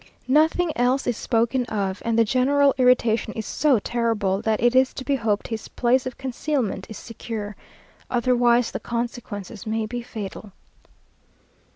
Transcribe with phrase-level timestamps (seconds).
[0.27, 4.95] Nothing else is spoken of, and the general irritation is so terrible, that it is
[4.95, 7.55] to be hoped his place of concealment is secure;
[8.09, 10.53] otherwise the consequences may be fatal.